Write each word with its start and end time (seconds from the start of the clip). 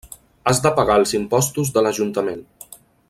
Has 0.51 0.61
de 0.65 0.71
pagar 0.79 0.95
els 1.01 1.13
impostos 1.19 1.71
de 1.77 1.83
l'ajuntament. 1.89 2.43